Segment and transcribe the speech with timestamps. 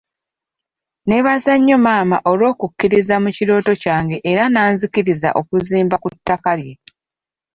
[1.03, 6.73] Nneebaza nnyo maama olw'okukkiririza mu kirooto kyange era n’anzikiriza okuzimba ku ttaka lye.